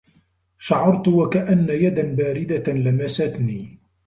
[0.59, 3.79] شعرت وكأنّ يدًا باردة لمستني.